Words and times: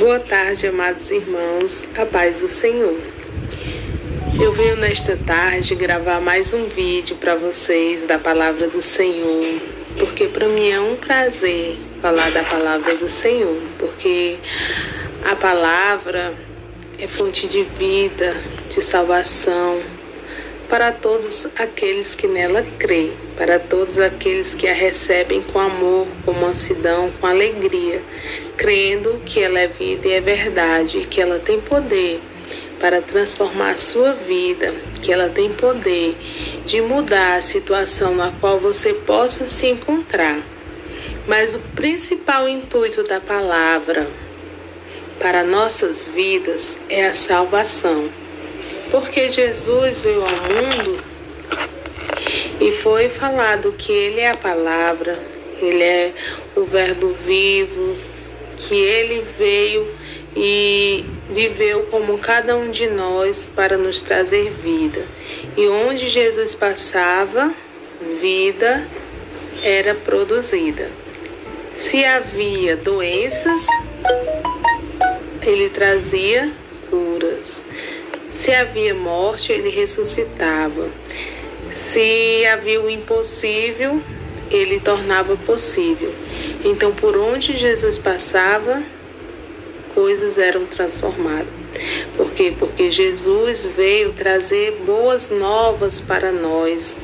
Boa 0.00 0.18
tarde, 0.18 0.66
amados 0.66 1.10
irmãos, 1.10 1.86
a 1.94 2.06
paz 2.06 2.40
do 2.40 2.48
Senhor. 2.48 2.98
Eu 4.42 4.50
venho 4.50 4.74
nesta 4.76 5.14
tarde 5.14 5.74
gravar 5.74 6.22
mais 6.22 6.54
um 6.54 6.68
vídeo 6.68 7.16
para 7.16 7.34
vocês 7.34 8.00
da 8.04 8.18
palavra 8.18 8.66
do 8.66 8.80
Senhor, 8.80 9.60
porque 9.98 10.26
para 10.26 10.48
mim 10.48 10.70
é 10.70 10.80
um 10.80 10.96
prazer 10.96 11.76
falar 12.00 12.30
da 12.30 12.42
palavra 12.42 12.96
do 12.96 13.10
Senhor, 13.10 13.60
porque 13.78 14.38
a 15.22 15.36
palavra 15.36 16.32
é 16.98 17.06
fonte 17.06 17.46
de 17.46 17.62
vida, 17.62 18.34
de 18.70 18.80
salvação 18.80 19.82
para 20.70 20.92
todos 20.92 21.46
aqueles 21.56 22.14
que 22.14 22.26
nela 22.26 22.64
creem, 22.78 23.12
para 23.36 23.58
todos 23.58 23.98
aqueles 23.98 24.54
que 24.54 24.66
a 24.66 24.72
recebem 24.72 25.42
com 25.42 25.58
amor, 25.58 26.06
com 26.24 26.32
mansidão, 26.32 27.10
com 27.20 27.26
alegria, 27.26 28.00
crendo 28.60 29.22
que 29.24 29.40
ela 29.40 29.58
é 29.58 29.66
vida 29.66 30.06
e 30.06 30.12
é 30.12 30.20
verdade, 30.20 31.06
que 31.10 31.18
ela 31.18 31.38
tem 31.38 31.58
poder 31.58 32.20
para 32.78 33.00
transformar 33.00 33.70
a 33.70 33.76
sua 33.78 34.12
vida, 34.12 34.74
que 35.00 35.10
ela 35.10 35.30
tem 35.30 35.50
poder 35.50 36.14
de 36.66 36.82
mudar 36.82 37.36
a 37.36 37.40
situação 37.40 38.14
na 38.14 38.30
qual 38.38 38.60
você 38.60 38.92
possa 38.92 39.46
se 39.46 39.66
encontrar. 39.66 40.42
Mas 41.26 41.54
o 41.54 41.58
principal 41.74 42.46
intuito 42.46 43.02
da 43.02 43.18
palavra 43.18 44.06
para 45.18 45.42
nossas 45.42 46.06
vidas 46.06 46.78
é 46.90 47.06
a 47.06 47.14
salvação. 47.14 48.10
Porque 48.90 49.30
Jesus 49.30 50.00
veio 50.00 50.20
ao 50.20 50.28
mundo 50.28 51.02
e 52.60 52.72
foi 52.72 53.08
falado 53.08 53.72
que 53.72 53.90
Ele 53.90 54.20
é 54.20 54.28
a 54.28 54.36
palavra, 54.36 55.18
Ele 55.62 55.82
é 55.82 56.12
o 56.54 56.64
Verbo 56.64 57.14
vivo, 57.14 58.09
que 58.68 58.74
Ele 58.74 59.24
veio 59.38 59.86
e 60.36 61.04
viveu 61.30 61.82
como 61.90 62.18
cada 62.18 62.56
um 62.56 62.70
de 62.70 62.88
nós 62.88 63.48
para 63.54 63.76
nos 63.76 64.00
trazer 64.00 64.50
vida. 64.62 65.04
E 65.56 65.66
onde 65.66 66.08
Jesus 66.08 66.54
passava, 66.54 67.52
vida 68.20 68.86
era 69.62 69.94
produzida. 69.94 70.88
Se 71.74 72.04
havia 72.04 72.76
doenças, 72.76 73.66
ele 75.42 75.70
trazia 75.70 76.52
curas. 76.90 77.64
Se 78.32 78.52
havia 78.52 78.94
morte, 78.94 79.52
ele 79.52 79.70
ressuscitava. 79.70 80.88
Se 81.72 82.44
havia 82.46 82.80
o 82.80 82.90
impossível, 82.90 84.02
ele 84.50 84.80
tornava 84.80 85.36
possível. 85.36 86.12
Então, 86.64 86.92
por 86.92 87.16
onde 87.16 87.56
Jesus 87.56 87.98
passava, 87.98 88.82
coisas 89.94 90.38
eram 90.38 90.66
transformadas. 90.66 91.48
Por 92.16 92.32
quê? 92.32 92.52
Porque 92.58 92.90
Jesus 92.90 93.64
veio 93.64 94.12
trazer 94.12 94.72
boas 94.84 95.30
novas 95.30 96.00
para 96.00 96.30
nós, 96.32 96.98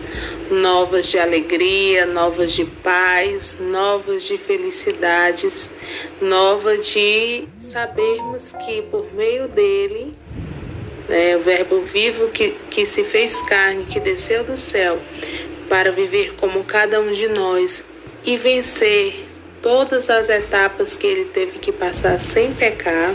novas 0.50 1.06
de 1.08 1.18
alegria, 1.18 2.04
novas 2.06 2.52
de 2.52 2.64
paz, 2.64 3.56
novas 3.58 4.24
de 4.24 4.36
felicidades, 4.36 5.72
novas 6.20 6.86
de 6.88 7.44
sabermos 7.58 8.52
que 8.64 8.82
por 8.82 9.12
meio 9.14 9.48
dele, 9.48 10.14
né, 11.08 11.36
o 11.36 11.40
Verbo 11.40 11.80
vivo 11.80 12.28
que, 12.28 12.54
que 12.70 12.84
se 12.84 13.04
fez 13.04 13.40
carne, 13.42 13.84
que 13.84 14.00
desceu 14.00 14.44
do 14.44 14.56
céu, 14.56 14.98
para 15.68 15.90
viver 15.90 16.34
como 16.34 16.64
cada 16.64 17.00
um 17.00 17.10
de 17.10 17.28
nós 17.28 17.84
e 18.24 18.36
vencer 18.36 19.25
todas 19.62 20.08
as 20.10 20.28
etapas 20.28 20.96
que 20.96 21.06
ele 21.06 21.24
teve 21.26 21.58
que 21.58 21.72
passar 21.72 22.18
sem 22.18 22.52
pecar, 22.54 23.14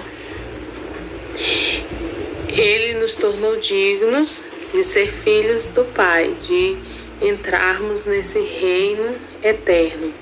ele 2.49 2.99
nos 2.99 3.15
tornou 3.15 3.57
dignos 3.57 4.43
de 4.73 4.83
ser 4.83 5.11
filhos 5.11 5.69
do 5.69 5.83
Pai, 5.85 6.33
de 6.41 6.77
entrarmos 7.21 8.05
nesse 8.05 8.39
reino 8.39 9.15
eterno. 9.43 10.13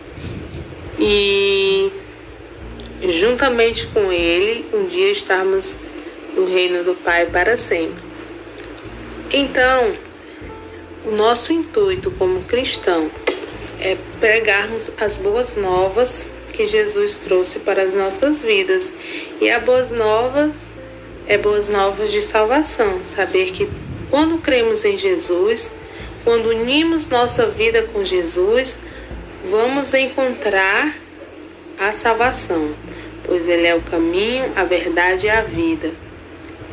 E 1.00 1.92
juntamente 3.08 3.88
com 3.88 4.12
ele, 4.12 4.66
um 4.74 4.86
dia 4.86 5.10
estarmos 5.10 5.80
no 6.36 6.46
reino 6.46 6.84
do 6.84 6.96
Pai 6.96 7.26
para 7.28 7.56
sempre. 7.56 8.04
Então, 9.32 9.94
o 11.06 11.12
nosso 11.12 11.54
intuito 11.54 12.12
como 12.12 12.44
cristão 12.44 13.10
pregarmos 14.20 14.92
as 15.00 15.18
boas 15.18 15.56
novas 15.56 16.28
que 16.54 16.66
Jesus 16.66 17.18
trouxe 17.18 17.60
para 17.60 17.84
as 17.84 17.94
nossas 17.94 18.42
vidas. 18.42 18.94
E 19.40 19.50
a 19.50 19.60
boas 19.60 19.92
novas 19.92 20.74
é 21.28 21.38
boas 21.38 21.70
novas 21.70 22.12
de 22.12 22.22
salvação, 22.22 23.04
saber 23.04 23.52
que 23.52 23.70
quando 24.10 24.40
cremos 24.40 24.84
em 24.84 24.98
Jesus, 24.98 25.72
quando 26.24 26.50
unimos 26.50 27.08
nossa 27.08 27.46
vida 27.46 27.84
com 27.84 28.04
Jesus, 28.04 28.80
vamos 29.50 29.94
encontrar 29.94 30.96
a 31.78 31.92
salvação, 31.92 32.74
pois 33.24 33.48
ele 33.48 33.68
é 33.68 33.76
o 33.76 33.82
caminho, 33.82 34.52
a 34.56 34.64
verdade 34.64 35.28
e 35.28 35.30
a 35.30 35.42
vida. 35.42 35.92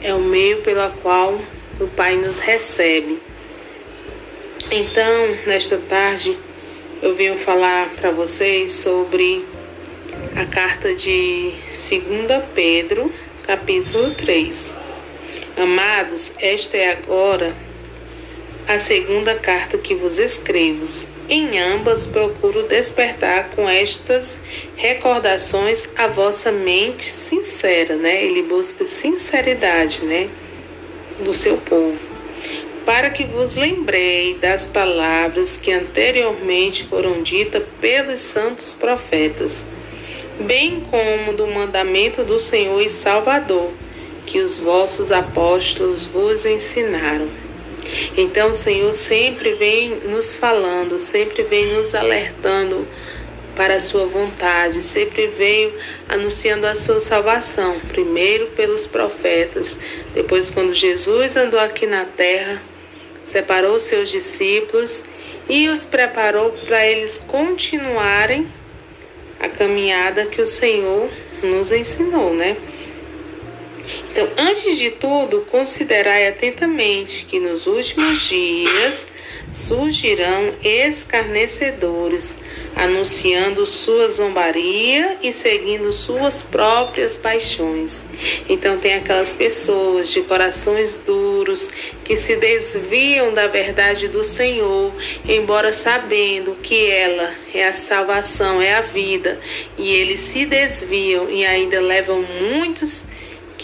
É 0.02 0.12
o 0.14 0.20
meio 0.20 0.62
pela 0.62 0.90
qual 1.02 1.38
o 1.80 1.86
Pai 1.86 2.16
nos 2.16 2.38
recebe. 2.38 3.20
Então, 4.70 5.36
nesta 5.46 5.76
tarde, 5.78 6.36
eu 7.06 7.14
venho 7.14 7.38
falar 7.38 7.90
para 7.90 8.10
vocês 8.10 8.72
sobre 8.72 9.44
a 10.34 10.44
carta 10.44 10.92
de 10.92 11.52
2 11.88 12.42
Pedro, 12.52 13.12
capítulo 13.46 14.12
3. 14.16 14.74
Amados, 15.56 16.32
esta 16.40 16.76
é 16.76 16.90
agora 16.90 17.54
a 18.66 18.76
segunda 18.80 19.36
carta 19.36 19.78
que 19.78 19.94
vos 19.94 20.18
escrevo. 20.18 20.84
Em 21.28 21.60
ambas 21.60 22.08
procuro 22.08 22.64
despertar 22.64 23.50
com 23.50 23.68
estas 23.68 24.36
recordações 24.74 25.88
a 25.94 26.08
vossa 26.08 26.50
mente 26.50 27.04
sincera, 27.04 27.94
né? 27.94 28.24
Ele 28.24 28.42
busca 28.42 28.84
sinceridade, 28.84 30.04
né? 30.04 30.28
Do 31.24 31.32
seu 31.32 31.56
povo 31.58 32.15
para 32.86 33.10
que 33.10 33.24
vos 33.24 33.56
lembrei 33.56 34.34
das 34.34 34.68
palavras 34.68 35.56
que 35.56 35.72
anteriormente 35.72 36.84
foram 36.84 37.20
ditas 37.20 37.64
pelos 37.80 38.20
santos 38.20 38.72
profetas, 38.72 39.66
bem 40.38 40.86
como 40.88 41.32
do 41.32 41.48
mandamento 41.48 42.22
do 42.22 42.38
Senhor 42.38 42.80
e 42.80 42.88
Salvador, 42.88 43.72
que 44.24 44.38
os 44.38 44.58
vossos 44.58 45.10
apóstolos 45.10 46.06
vos 46.06 46.46
ensinaram. 46.46 47.28
Então 48.16 48.50
o 48.50 48.54
Senhor 48.54 48.92
sempre 48.92 49.54
vem 49.54 49.96
nos 50.04 50.36
falando, 50.36 51.00
sempre 51.00 51.42
vem 51.42 51.66
nos 51.74 51.92
alertando 51.92 52.86
para 53.56 53.76
a 53.76 53.80
sua 53.80 54.06
vontade, 54.06 54.80
sempre 54.80 55.26
veio 55.26 55.72
anunciando 56.08 56.66
a 56.66 56.76
sua 56.76 57.00
salvação, 57.00 57.80
primeiro 57.88 58.46
pelos 58.48 58.86
profetas, 58.86 59.76
depois 60.14 60.50
quando 60.50 60.72
Jesus 60.72 61.36
andou 61.36 61.58
aqui 61.58 61.86
na 61.86 62.04
terra, 62.04 62.60
separou 63.26 63.80
seus 63.80 64.08
discípulos 64.08 65.02
e 65.48 65.68
os 65.68 65.84
preparou 65.84 66.52
para 66.52 66.86
eles 66.86 67.18
continuarem 67.26 68.46
a 69.40 69.48
caminhada 69.48 70.26
que 70.26 70.40
o 70.40 70.46
Senhor 70.46 71.10
nos 71.42 71.72
ensinou, 71.72 72.32
né? 72.32 72.56
Então, 74.10 74.28
antes 74.38 74.78
de 74.78 74.92
tudo, 74.92 75.46
considerai 75.50 76.28
atentamente 76.28 77.26
que 77.26 77.38
nos 77.38 77.66
últimos 77.66 78.28
dias 78.28 79.08
surgirão 79.52 80.52
escarnecedores, 80.62 82.36
anunciando 82.74 83.66
sua 83.66 84.10
zombaria 84.10 85.16
e 85.22 85.32
seguindo 85.32 85.92
suas 85.92 86.42
próprias 86.42 87.16
paixões. 87.16 88.04
Então 88.48 88.78
tem 88.78 88.94
aquelas 88.94 89.34
pessoas 89.34 90.10
de 90.10 90.20
corações 90.22 90.98
duros 90.98 91.70
que 92.04 92.16
se 92.16 92.36
desviam 92.36 93.32
da 93.32 93.46
verdade 93.46 94.08
do 94.08 94.22
Senhor, 94.22 94.92
embora 95.26 95.72
sabendo 95.72 96.56
que 96.62 96.86
ela 96.86 97.32
é 97.54 97.66
a 97.66 97.74
salvação, 97.74 98.60
é 98.60 98.74
a 98.74 98.82
vida, 98.82 99.40
e 99.78 99.90
eles 99.90 100.20
se 100.20 100.44
desviam 100.44 101.30
e 101.30 101.46
ainda 101.46 101.80
levam 101.80 102.22
muitos 102.22 103.05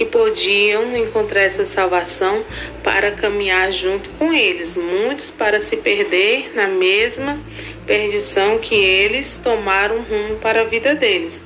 que 0.02 0.06
podiam 0.06 0.96
encontrar 0.96 1.42
essa 1.42 1.64
salvação 1.64 2.42
para 2.82 3.12
caminhar 3.12 3.70
junto 3.70 4.10
com 4.10 4.32
eles, 4.32 4.76
muitos 4.76 5.30
para 5.30 5.60
se 5.60 5.76
perder 5.76 6.50
na 6.56 6.66
mesma 6.66 7.38
perdição 7.86 8.58
que 8.58 8.74
eles 8.74 9.40
tomaram 9.42 10.02
rumo 10.02 10.36
para 10.36 10.62
a 10.62 10.64
vida 10.64 10.94
deles. 10.96 11.44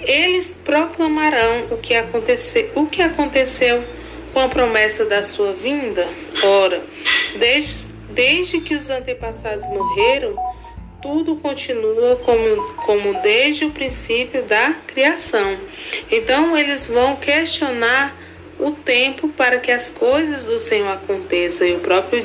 Eles 0.00 0.52
proclamarão 0.64 1.66
o 1.70 1.76
que, 1.76 1.94
aconteceu, 1.94 2.70
o 2.74 2.86
que 2.86 3.02
aconteceu 3.02 3.84
com 4.32 4.40
a 4.40 4.48
promessa 4.48 5.04
da 5.04 5.22
sua 5.22 5.52
vinda. 5.52 6.08
Ora, 6.42 6.82
desde, 7.36 7.88
desde 8.10 8.60
que 8.60 8.74
os 8.74 8.90
antepassados 8.90 9.68
morreram, 9.68 10.34
tudo 11.02 11.36
continua 11.36 12.16
como, 12.24 12.74
como 12.84 13.20
desde 13.20 13.64
o 13.64 13.70
princípio 13.70 14.42
da 14.44 14.72
criação. 14.86 15.58
Então 16.10 16.56
eles 16.56 16.86
vão 16.86 17.16
questionar 17.16 18.16
o 18.58 18.70
tempo 18.70 19.28
para 19.28 19.58
que 19.58 19.72
as 19.72 19.90
coisas 19.90 20.44
do 20.44 20.58
Senhor 20.58 20.92
aconteçam. 20.92 21.66
E 21.66 21.74
o 21.74 21.80
próprio, 21.80 22.22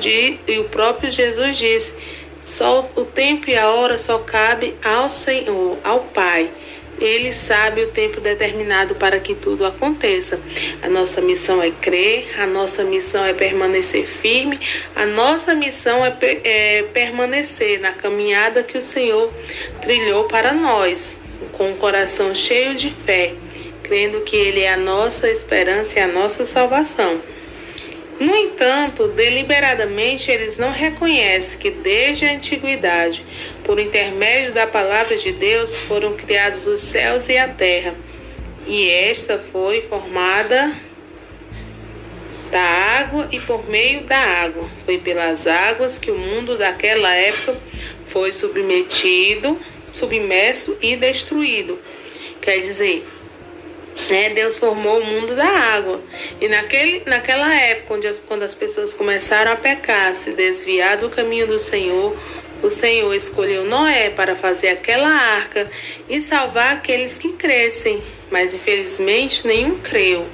e 0.48 0.60
o 0.60 0.66
próprio 0.66 1.12
Jesus 1.12 1.58
disse: 1.58 1.96
só 2.44 2.90
o 2.96 3.04
tempo 3.04 3.50
e 3.50 3.58
a 3.58 3.70
hora 3.70 3.98
só 3.98 4.20
cabe 4.20 4.76
ao 4.84 5.10
Senhor, 5.10 5.78
ao 5.84 6.00
Pai. 6.00 6.50
Ele 7.00 7.32
sabe 7.32 7.84
o 7.84 7.88
tempo 7.88 8.20
determinado 8.20 8.96
para 8.96 9.20
que 9.20 9.36
tudo 9.36 9.66
aconteça. 9.66 10.40
A 10.82 10.90
nossa 10.90 11.22
missão 11.22 11.62
é 11.62 11.72
crer, 11.72 12.40
a 12.40 12.48
nossa 12.48 12.84
missão 12.84 13.24
é 13.26 13.34
permanecer 13.34 14.06
firme, 14.06 14.60
a 14.96 15.06
nossa 15.06 15.54
missão 15.54 16.06
é, 16.06 16.16
é 16.44 16.84
permanecer 16.94 17.80
na 17.80 17.92
caminhada 17.92 18.64
que 18.64 18.78
o 18.78 18.82
Senhor 18.82 19.32
trilhou 19.82 20.26
para 20.26 20.54
nós, 20.54 21.20
com 21.54 21.72
o 21.72 21.78
coração 21.78 22.34
cheio 22.34 22.76
de 22.76 22.90
fé, 22.90 23.34
crendo 23.84 24.22
que 24.22 24.36
Ele 24.36 24.62
é 24.62 24.74
a 24.74 24.78
nossa 24.78 25.30
esperança 25.30 26.00
e 26.00 26.02
a 26.02 26.08
nossa 26.08 26.46
salvação. 26.46 27.22
No 28.20 28.36
entanto, 28.36 29.08
deliberadamente 29.10 30.32
eles 30.32 30.58
não 30.58 30.72
reconhecem 30.72 31.60
que 31.60 31.70
desde 31.70 32.26
a 32.26 32.34
antiguidade, 32.34 33.24
por 33.64 33.80
intermédio 33.80 34.54
da 34.54 34.66
palavra 34.66 35.16
de 35.18 35.32
Deus, 35.32 35.76
foram 35.76 36.16
criados 36.16 36.66
os 36.66 36.82
céus 36.82 37.30
e 37.30 37.38
a 37.38 37.48
terra, 37.48 37.94
e 38.66 38.90
esta 38.90 39.38
foi 39.38 39.82
formada 39.82 40.76
da 42.50 42.62
água 42.62 43.28
e 43.32 43.40
por 43.40 43.70
meio 43.70 44.02
da 44.04 44.18
água. 44.18 44.68
Foi 44.86 44.98
pelas 44.98 45.46
águas 45.46 46.00
que 46.00 46.10
o 46.10 46.18
mundo 46.18 46.58
daquela 46.58 47.14
época 47.14 47.58
foi 48.06 48.32
submetido, 48.32 49.60
submerso 49.92 50.78
e 50.82 50.96
destruído. 50.96 51.78
Quer 52.42 52.60
dizer, 52.62 53.06
né? 54.10 54.30
Deus 54.30 54.58
formou 54.58 55.00
o 55.00 55.06
mundo 55.06 55.36
da 55.36 55.48
água. 55.48 56.02
E 56.40 56.48
naquele, 56.48 57.04
naquela 57.06 57.54
época, 57.54 57.96
onde 57.96 58.08
as, 58.08 58.20
quando 58.20 58.44
as 58.44 58.56
pessoas 58.56 58.94
começaram 58.94 59.52
a 59.52 59.56
pecar, 59.56 60.14
se 60.14 60.32
desviar 60.32 60.98
do 60.98 61.10
caminho 61.10 61.48
do 61.48 61.60
Senhor, 61.60 62.16
o 62.62 62.70
Senhor 62.70 63.14
escolheu 63.14 63.66
Noé 63.66 64.10
para 64.10 64.36
fazer 64.36 64.70
aquela 64.70 65.10
arca 65.10 65.70
e 66.10 66.22
salvar 66.22 66.74
aqueles 66.74 67.18
que 67.18 67.34
crescem. 67.34 68.02
Mas 68.30 68.54
infelizmente 68.54 69.46
nenhum 69.48 69.80
creu. 69.80 70.26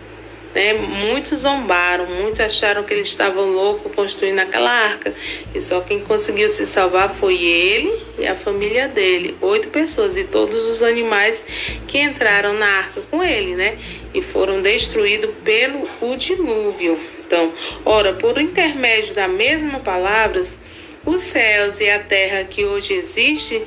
Né? 0.54 0.74
Muitos 0.74 1.40
zombaram, 1.40 2.06
muitos 2.06 2.40
acharam 2.40 2.84
que 2.84 2.94
eles 2.94 3.08
estavam 3.08 3.52
loucos 3.52 3.92
construindo 3.94 4.40
aquela 4.40 4.70
arca. 4.70 5.14
E 5.54 5.60
só 5.60 5.82
quem 5.82 6.00
conseguiu 6.00 6.50
se 6.50 6.68
salvar 6.68 7.10
foi 7.10 7.42
ele 7.42 7.92
e 8.20 8.28
a 8.28 8.36
família 8.36 8.88
dele. 8.88 9.36
Oito 9.42 9.70
pessoas 9.70 10.16
e 10.16 10.24
todos 10.24 10.66
os 10.66 10.84
animais 10.84 11.44
que 11.88 12.00
entraram 12.00 12.54
na 12.54 12.68
arca 12.68 13.02
com 13.10 13.24
ele, 13.24 13.56
né? 13.56 13.78
E 14.14 14.22
foram 14.22 14.62
destruídos 14.62 15.32
pelo 15.44 15.88
o 16.02 16.16
dilúvio. 16.16 17.00
Então, 17.26 17.52
ora, 17.84 18.14
por 18.14 18.40
intermédio 18.40 19.16
da 19.16 19.28
mesma 19.28 19.80
palavras, 19.80 20.56
os 21.06 21.22
céus 21.22 21.80
e 21.80 21.90
a 21.90 22.00
terra 22.00 22.44
que 22.44 22.64
hoje 22.64 22.94
existe 22.94 23.64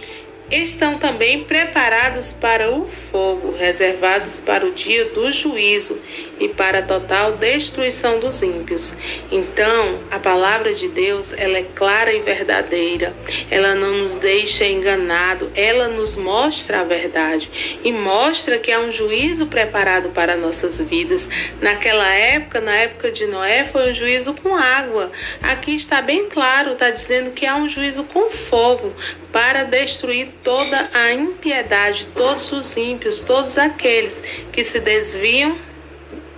estão 0.50 0.99
também 0.99 1.43
preparados 1.43 2.32
para 2.32 2.71
o 2.71 2.89
fogo, 2.89 3.53
reservados 3.56 4.39
para 4.41 4.65
o 4.65 4.71
dia 4.71 5.06
do 5.06 5.31
juízo 5.32 6.00
e 6.38 6.49
para 6.49 6.81
a 6.81 6.83
total 6.83 7.33
destruição 7.33 8.19
dos 8.21 8.43
ímpios. 8.43 8.97
Então, 9.31 9.99
a 10.11 10.19
palavra 10.19 10.75
de 10.75 10.88
Deus, 10.88 11.33
ela 11.33 11.59
é 11.59 11.67
clara 11.75 12.12
e 12.12 12.21
verdadeira. 12.21 13.15
Ela 13.50 13.75
não 13.75 13.93
nos 13.93 14.19
deixa 14.19 14.67
enganado, 14.67 15.50
ela 15.55 15.88
nos 15.88 16.17
mostra 16.17 16.81
a 16.81 16.85
verdade 16.85 17.79
e 17.83 17.93
mostra 17.93 18.59
que 18.59 18.73
há 18.73 18.81
um 18.81 18.91
juízo 18.91 19.47
preparado 19.47 20.11
para 20.11 20.37
nossas 20.37 20.81
vidas. 20.81 21.29
Naquela 21.61 22.09
época, 22.15 22.61
na 22.61 22.75
época 22.75 23.11
de 23.11 23.27
Noé, 23.27 23.65
foi 23.65 23.91
um 23.91 23.94
juízo 23.94 24.35
com 24.35 24.55
água. 24.55 25.11
Aqui 25.43 25.75
está 25.75 26.03
bem 26.03 26.29
claro, 26.29 26.73
está 26.73 26.91
dizendo 26.91 27.31
que 27.31 27.47
há 27.47 27.56
um 27.56 27.69
juízo 27.69 28.05
com 28.05 28.31
fogo 28.31 28.93
para 29.32 29.65
destruir 29.65 30.29
toda 30.43 30.89
a 30.93 31.12
impiedade, 31.12 32.06
todos 32.06 32.50
os 32.53 32.77
ímpios, 32.77 33.21
todos 33.21 33.59
aqueles 33.59 34.23
que 34.53 34.65
se 34.65 34.81
desviam 34.81 35.56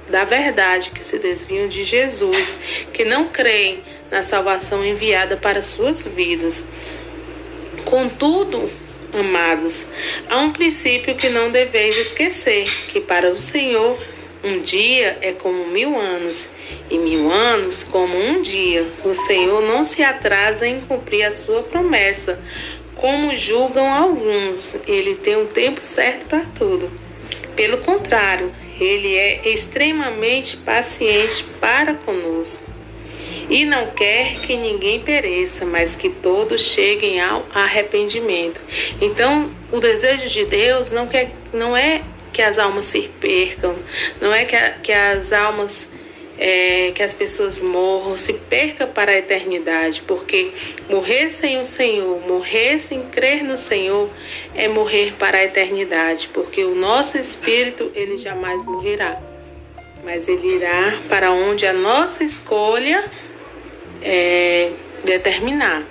da 0.09 0.25
verdade, 0.25 0.91
que 0.91 1.05
se 1.05 1.19
desviam 1.19 1.69
de 1.69 1.85
Jesus, 1.85 2.59
que 2.93 3.05
não 3.05 3.29
creem 3.29 3.83
na 4.11 4.23
salvação 4.23 4.85
enviada 4.85 5.37
para 5.37 5.63
suas 5.63 6.07
vidas. 6.07 6.67
Contudo, 7.85 8.71
amados, 9.13 9.89
há 10.29 10.39
um 10.39 10.53
princípio 10.53 11.15
que 11.15 11.29
não 11.29 11.51
deveis 11.51 11.97
esquecer: 11.97 12.65
que 12.89 13.01
para 13.01 13.31
o 13.31 13.37
Senhor 13.37 13.99
um 14.43 14.61
dia 14.61 15.19
é 15.21 15.33
como 15.33 15.67
mil 15.67 15.99
anos, 15.99 16.49
e 16.89 16.97
mil 16.97 17.31
anos 17.31 17.83
como 17.85 18.17
um 18.17 18.41
dia. 18.41 18.87
O 19.05 19.13
Senhor 19.13 19.63
não 19.63 19.85
se 19.85 20.03
atrasa 20.03 20.67
em 20.67 20.81
cumprir 20.81 21.25
a 21.25 21.33
sua 21.33 21.63
promessa, 21.63 22.41
como 22.95 23.35
julgam 23.35 23.93
alguns. 23.93 24.77
Ele 24.87 25.17
tem 25.17 25.37
um 25.37 25.47
tempo 25.47 25.83
certo 25.83 26.27
para 26.27 26.45
tudo. 26.57 26.91
Pelo 27.57 27.79
contrário, 27.79 28.55
ele 28.81 29.15
é 29.15 29.49
extremamente 29.49 30.57
paciente 30.57 31.45
para 31.61 31.95
conosco 31.95 32.79
e 33.51 33.65
não 33.65 33.87
quer 33.87 34.35
que 34.35 34.57
ninguém 34.57 35.01
pereça, 35.01 35.65
mas 35.65 35.97
que 35.97 36.11
todos 36.11 36.61
cheguem 36.61 37.21
ao 37.21 37.47
arrependimento. 37.55 38.61
Então, 39.01 39.51
o 39.73 39.81
desejo 39.81 40.29
de 40.29 40.45
Deus 40.45 40.93
não, 40.93 41.07
quer, 41.07 41.31
não 41.53 41.77
é 41.77 42.03
que 42.33 42.43
as 42.43 42.59
almas 42.59 42.87
se 42.87 43.11
percam, 43.21 43.75
não 44.21 44.35
é 44.35 44.45
que, 44.45 44.55
a, 44.55 44.71
que 44.71 44.93
as 44.93 45.33
almas 45.33 45.91
é, 46.39 46.93
que 46.95 47.03
as 47.03 47.15
pessoas 47.15 47.61
morram, 47.61 48.17
se 48.17 48.33
perca 48.33 48.87
para 48.87 49.13
a 49.13 49.19
eternidade, 49.19 50.03
porque 50.07 50.53
morrer 50.89 51.31
sem 51.31 51.59
o 51.59 51.65
Senhor, 51.65 52.21
morrer 52.27 52.79
sem 52.79 53.03
crer 53.07 53.43
no 53.43 53.57
Senhor, 53.57 54.09
é 54.55 54.69
morrer 54.69 55.15
para 55.19 55.39
a 55.39 55.45
eternidade, 55.45 56.31
porque 56.33 56.63
o 56.63 56.75
nosso 56.75 57.19
espírito 57.19 57.91
ele 57.95 58.17
jamais 58.17 58.65
morrerá, 58.65 59.21
mas 60.05 60.29
ele 60.29 60.57
irá 60.57 60.97
para 61.09 61.33
onde 61.33 61.67
a 61.67 61.73
nossa 61.73 62.23
escolha 62.23 63.05
é, 64.01 64.71
determinar. 65.05 65.83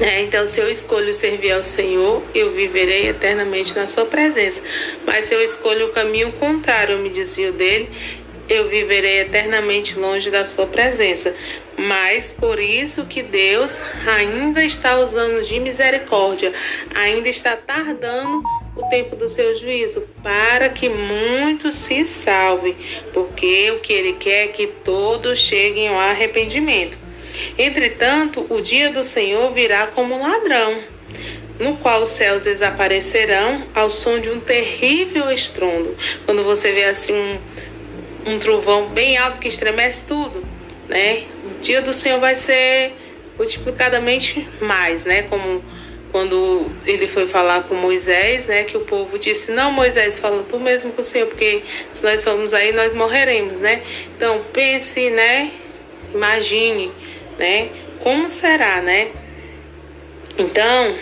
É, 0.00 0.22
então, 0.22 0.46
se 0.48 0.60
eu 0.60 0.68
escolho 0.68 1.14
servir 1.14 1.52
ao 1.52 1.62
Senhor, 1.62 2.20
eu 2.34 2.50
viverei 2.50 3.08
eternamente 3.08 3.76
na 3.76 3.86
Sua 3.86 4.04
presença. 4.04 4.60
Mas 5.06 5.26
se 5.26 5.34
eu 5.34 5.40
escolho 5.40 5.86
o 5.86 5.92
caminho 5.92 6.32
contrário, 6.32 6.94
eu 6.94 6.98
me 6.98 7.08
desvio 7.08 7.52
dele, 7.52 7.88
eu 8.48 8.68
viverei 8.68 9.20
eternamente 9.20 9.98
longe 9.98 10.30
da 10.30 10.44
sua 10.44 10.66
presença. 10.66 11.34
Mas 11.76 12.30
por 12.32 12.58
isso 12.60 13.04
que 13.06 13.22
Deus 13.22 13.80
ainda 14.06 14.64
está 14.64 14.98
usando 14.98 15.42
de 15.42 15.58
misericórdia, 15.58 16.52
ainda 16.94 17.28
está 17.28 17.56
tardando 17.56 18.42
o 18.76 18.88
tempo 18.88 19.16
do 19.16 19.28
seu 19.28 19.54
juízo, 19.54 20.02
para 20.22 20.68
que 20.68 20.88
muitos 20.88 21.74
se 21.74 22.04
salvem, 22.04 22.76
porque 23.12 23.70
o 23.70 23.80
que 23.80 23.92
ele 23.92 24.14
quer 24.14 24.44
é 24.44 24.48
que 24.48 24.66
todos 24.66 25.38
cheguem 25.38 25.88
ao 25.88 25.98
arrependimento. 25.98 26.98
Entretanto, 27.58 28.46
o 28.48 28.60
dia 28.60 28.90
do 28.90 29.02
Senhor 29.02 29.52
virá 29.52 29.86
como 29.88 30.20
ladrão, 30.20 30.78
no 31.58 31.76
qual 31.76 32.02
os 32.02 32.10
céus 32.10 32.44
desaparecerão 32.44 33.62
ao 33.74 33.90
som 33.90 34.18
de 34.18 34.30
um 34.30 34.40
terrível 34.40 35.30
estrondo. 35.30 35.96
Quando 36.24 36.42
você 36.42 36.72
vê 36.72 36.84
assim 36.84 37.14
um 37.14 37.38
um 38.26 38.38
trovão 38.38 38.88
bem 38.88 39.16
alto 39.16 39.40
que 39.40 39.48
estremece 39.48 40.04
tudo, 40.06 40.44
né? 40.88 41.24
O 41.44 41.62
dia 41.62 41.82
do 41.82 41.92
Senhor 41.92 42.18
vai 42.20 42.36
ser 42.36 42.92
multiplicadamente 43.36 44.46
mais, 44.60 45.04
né? 45.04 45.22
Como 45.22 45.62
quando 46.10 46.66
ele 46.86 47.08
foi 47.08 47.26
falar 47.26 47.64
com 47.64 47.74
Moisés, 47.74 48.46
né? 48.46 48.64
Que 48.64 48.76
o 48.76 48.80
povo 48.80 49.18
disse: 49.18 49.50
Não, 49.50 49.72
Moisés, 49.72 50.18
fala 50.18 50.44
tu 50.48 50.58
mesmo 50.58 50.92
com 50.92 51.02
o 51.02 51.04
Senhor, 51.04 51.26
porque 51.26 51.62
se 51.92 52.02
nós 52.02 52.22
formos 52.22 52.54
aí, 52.54 52.72
nós 52.72 52.94
morreremos, 52.94 53.60
né? 53.60 53.82
Então 54.16 54.40
pense, 54.52 55.10
né? 55.10 55.50
Imagine, 56.14 56.92
né? 57.38 57.68
Como 58.00 58.28
será, 58.28 58.80
né? 58.80 59.08
Então, 60.38 60.94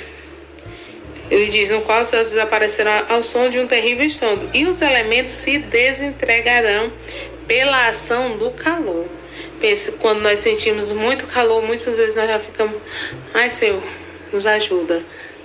ele 1.32 1.46
diz: 1.46 1.70
No 1.70 1.80
qual 1.80 2.02
os 2.02 2.08
céus 2.08 2.28
desaparecerão 2.28 3.06
ao 3.08 3.22
som 3.22 3.48
de 3.48 3.58
um 3.58 3.66
terrível 3.66 4.04
estrondo, 4.04 4.50
e 4.52 4.66
os 4.66 4.82
elementos 4.82 5.32
se 5.32 5.56
desentregarão 5.58 6.92
pela 7.46 7.88
ação 7.88 8.36
do 8.36 8.50
calor. 8.50 9.06
Pense, 9.58 9.92
quando 9.92 10.20
nós 10.20 10.40
sentimos 10.40 10.92
muito 10.92 11.26
calor, 11.26 11.62
muitas 11.62 11.96
vezes 11.96 12.16
nós 12.16 12.28
já 12.28 12.38
ficamos, 12.38 12.76
ai 13.32 13.48
Senhor, 13.48 13.82
nos 14.30 14.46
ajuda. 14.46 15.02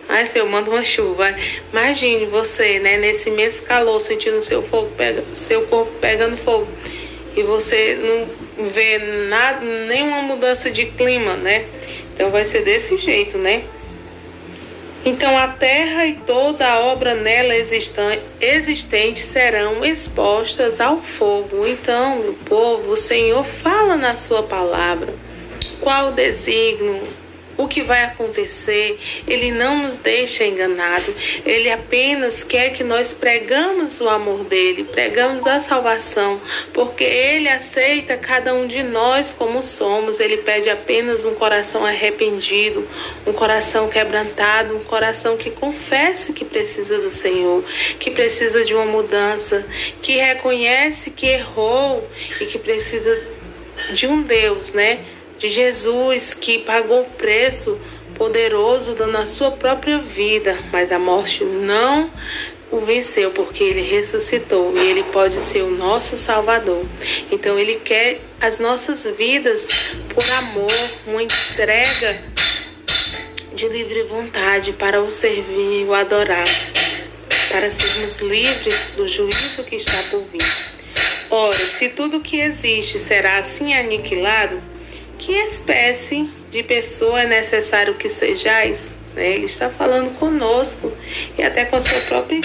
Ai, 0.10 0.26
Senhor, 0.26 0.48
manda 0.48 0.72
uma 0.72 0.84
chuva. 0.84 1.36
Imagine 1.72 2.26
você, 2.26 2.80
né, 2.80 2.98
nesse 2.98 3.30
imenso 3.30 3.66
calor, 3.66 4.00
sentindo 4.00 4.42
seu 4.42 4.64
fogo, 4.64 4.90
pega, 4.96 5.22
seu 5.34 5.64
corpo 5.64 5.92
pegando 6.00 6.38
fogo. 6.38 6.68
E 7.36 7.44
você 7.44 8.00
não 8.58 8.68
vê 8.70 8.98
nada, 9.28 9.60
nenhuma 9.64 10.22
mudança 10.22 10.72
de 10.72 10.86
clima, 10.86 11.36
né? 11.36 11.66
Então 12.14 12.32
vai 12.32 12.46
ser 12.46 12.64
desse 12.64 12.98
jeito, 12.98 13.38
né? 13.38 13.64
Então 15.08 15.38
a 15.38 15.48
terra 15.48 16.06
e 16.06 16.16
toda 16.16 16.68
a 16.68 16.82
obra 16.82 17.16
nela 17.16 17.54
existente 17.56 19.20
serão 19.20 19.86
expostas 19.86 20.82
ao 20.82 21.02
fogo. 21.02 21.66
Então, 21.66 22.20
meu 22.20 22.34
povo, 22.34 22.92
o 22.92 22.98
Senhor 22.98 23.46
fala 23.46 23.96
na 23.96 24.16
sua 24.16 24.44
palavra 24.44 25.14
qual 25.80 26.10
o 26.10 26.12
desígnio, 26.12 27.02
o 27.58 27.68
que 27.68 27.82
vai 27.82 28.04
acontecer, 28.04 29.00
ele 29.28 29.52
não 29.52 29.84
nos 29.84 29.98
deixa 29.98 30.46
enganado, 30.46 31.14
ele 31.46 31.72
apenas 31.72 32.44
quer 32.44 32.72
que 32.72 32.84
nós 32.84 33.14
pregamos 33.14 34.00
o 34.00 34.08
amor 34.08 34.44
dele, 34.44 34.84
pregamos 34.84 35.46
a 35.48 35.60
salvação, 35.60 36.40
porque 36.74 37.04
ele 37.04 37.50
aceita 37.50 38.16
cada 38.16 38.54
um 38.54 38.68
de 38.68 38.84
nós 38.84 39.34
como 39.34 39.62
somos, 39.62 40.20
ele 40.20 40.38
pede 40.38 40.70
apenas 40.70 41.26
um 41.26 41.34
coração 41.34 41.86
arrependido, 41.86 42.88
um 43.26 43.34
coração 43.34 43.90
quebrantado, 43.90 44.76
um 44.76 44.84
coração 44.84 45.36
que 45.36 45.50
confesse 45.50 46.34
que 46.34 46.46
precisa 46.46 47.00
do 47.00 47.10
Senhor, 47.10 47.64
que 48.00 48.12
precisa 48.12 48.64
de 48.64 48.74
uma 48.74 48.86
mudança, 48.86 49.66
que 50.02 50.18
reconhece 50.18 51.12
que 51.12 51.26
errou 51.26 52.08
e 52.40 52.46
que 52.46 52.60
precisa 52.60 53.20
de 53.94 54.08
um 54.08 54.22
Deus, 54.22 54.74
né? 54.74 55.00
De 55.38 55.50
Jesus 55.50 56.34
que 56.34 56.60
pagou 56.60 57.02
o 57.02 57.10
preço 57.12 57.80
poderoso 58.16 58.96
dando 58.96 59.18
a 59.18 59.28
sua 59.28 59.52
própria 59.52 60.00
vida, 60.00 60.58
mas 60.72 60.92
a 60.92 60.98
morte 60.98 61.44
não 61.44 62.10
o 62.72 62.80
venceu 62.82 63.32
porque 63.32 63.64
ele 63.64 63.82
ressuscitou 63.82 64.74
e 64.76 64.80
ele 64.80 65.04
pode 65.04 65.36
ser 65.36 65.62
o 65.62 65.70
nosso 65.70 66.18
Salvador. 66.18 66.86
Então 67.32 67.58
ele 67.58 67.76
quer 67.76 68.20
as 68.42 68.60
nossas 68.60 69.06
vidas 69.06 69.68
por 70.10 70.30
amor, 70.32 70.90
uma 71.06 71.24
entrega 71.24 72.20
de 73.54 73.68
livre 73.70 74.04
vontade 74.04 74.74
para 74.74 75.02
o 75.02 75.10
servir 75.10 75.82
e 75.82 75.86
o 75.86 75.94
adorar, 75.94 76.48
para 77.50 77.72
sermos 77.72 78.20
livres 78.20 78.92
do 78.96 79.08
juízo 79.08 79.64
que 79.64 79.78
está 79.78 79.98
por 80.12 80.24
vir. 80.26 80.46
Ora, 81.30 81.58
se 81.58 81.90
tudo 81.90 82.20
que 82.20 82.40
existe 82.40 83.00
será 83.00 83.38
assim 83.38 83.74
aniquilado, 83.74 84.62
que 85.18 85.34
espécie 85.34 86.30
de 86.50 86.64
pessoa 86.64 87.22
é 87.22 87.26
necessário 87.26 87.96
que 87.96 88.08
sejais? 88.08 88.96
Né? 89.16 89.34
Ele 89.34 89.46
está 89.46 89.70
falando 89.70 90.18
conosco 90.18 90.92
e 91.38 91.44
até 91.44 91.66
com 91.66 91.76
a 91.76 91.82
sua 91.82 92.00
própria 92.02 92.40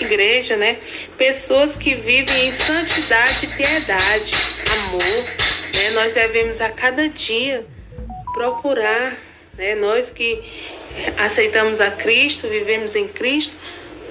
igreja, 0.00 0.56
né? 0.56 0.78
Pessoas 1.16 1.76
que 1.76 1.94
vivem 1.94 2.48
em 2.48 2.52
santidade, 2.52 3.46
piedade, 3.48 4.32
amor. 4.72 5.24
Né? 5.74 5.90
Nós 5.94 6.12
devemos 6.12 6.60
a 6.60 6.68
cada 6.68 7.08
dia 7.08 7.64
procurar, 8.32 9.16
né? 9.56 9.74
Nós 9.74 10.10
que 10.10 10.42
aceitamos 11.18 11.80
a 11.80 11.90
Cristo, 11.90 12.48
vivemos 12.48 12.94
em 12.94 13.08
Cristo, 13.08 13.56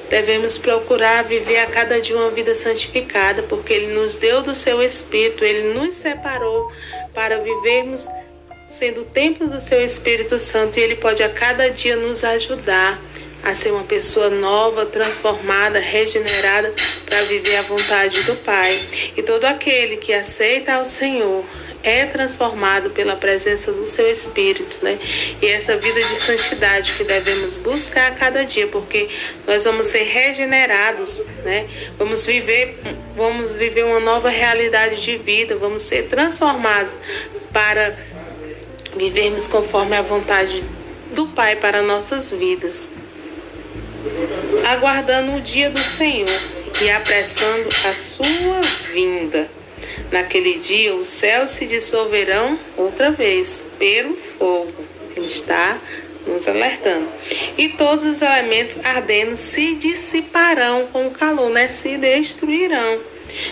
devemos 0.09 0.57
procurar 0.57 1.23
viver 1.23 1.59
a 1.59 1.67
cada 1.67 1.99
dia 2.01 2.15
uma 2.15 2.29
vida 2.29 2.53
santificada, 2.55 3.43
porque 3.43 3.73
Ele 3.73 3.93
nos 3.93 4.15
deu 4.15 4.41
do 4.41 4.53
seu 4.53 4.81
Espírito, 4.81 5.45
Ele 5.45 5.73
nos 5.73 5.93
separou 5.93 6.71
para 7.13 7.39
vivermos 7.39 8.07
sendo 8.67 9.05
templo 9.05 9.47
do 9.47 9.59
seu 9.59 9.83
Espírito 9.83 10.39
Santo 10.39 10.79
e 10.79 10.81
ele 10.81 10.95
pode 10.95 11.21
a 11.21 11.29
cada 11.29 11.69
dia 11.69 11.95
nos 11.95 12.23
ajudar 12.23 12.99
a 13.43 13.53
ser 13.53 13.71
uma 13.71 13.83
pessoa 13.83 14.29
nova, 14.29 14.85
transformada, 14.85 15.77
regenerada 15.77 16.73
para 17.05 17.23
viver 17.23 17.57
a 17.57 17.61
vontade 17.61 18.23
do 18.23 18.35
Pai. 18.37 18.79
E 19.17 19.21
todo 19.21 19.43
aquele 19.43 19.97
que 19.97 20.13
aceita 20.13 20.73
ao 20.73 20.85
Senhor 20.85 21.43
é 21.83 22.05
transformado 22.05 22.89
pela 22.91 23.17
presença 23.17 23.71
do 23.71 23.85
seu 23.85 24.09
Espírito, 24.09 24.77
né? 24.81 24.97
E 25.41 25.45
essa 25.47 25.75
vida 25.75 26.01
de 26.01 26.15
santidade 26.15 26.93
que 26.93 27.03
devemos 27.03 27.57
buscar 27.57 28.13
a 28.13 28.15
cada 28.15 28.45
dia, 28.45 28.67
porque 28.67 29.09
nós 29.45 29.65
vamos 29.65 29.87
ser 29.87 30.03
regenerados, 30.03 31.23
né? 31.43 31.67
Vamos 31.97 32.25
viver, 32.25 32.79
vamos 33.15 33.55
viver 33.55 33.83
uma 33.83 33.99
nova 33.99 34.29
realidade 34.29 35.01
de 35.01 35.17
vida, 35.17 35.57
vamos 35.57 35.81
ser 35.81 36.07
transformados 36.07 36.93
para 37.51 37.97
vivermos 38.95 39.47
conforme 39.47 39.97
a 39.97 40.01
vontade 40.01 40.63
do 41.13 41.27
Pai 41.27 41.57
para 41.57 41.81
nossas 41.81 42.31
vidas. 42.31 42.87
Aguardando 44.65 45.35
o 45.35 45.41
dia 45.41 45.69
do 45.69 45.79
Senhor 45.79 46.29
e 46.81 46.89
apressando 46.89 47.67
a 47.67 47.93
sua 47.93 48.61
vinda. 48.93 49.49
Naquele 50.11 50.59
dia 50.59 50.93
os 50.95 51.07
céus 51.07 51.51
se 51.51 51.65
dissolverão 51.65 52.59
outra 52.77 53.11
vez 53.11 53.63
pelo 53.77 54.15
fogo. 54.15 54.73
Ele 55.15 55.27
está 55.27 55.79
nos 56.25 56.47
alertando. 56.47 57.07
E 57.57 57.69
todos 57.69 58.05
os 58.05 58.21
elementos 58.21 58.79
ardendo 58.83 59.35
se 59.35 59.75
dissiparão 59.75 60.87
com 60.87 61.07
o 61.07 61.11
calor, 61.11 61.49
né? 61.49 61.67
Se 61.67 61.97
destruirão. 61.97 62.99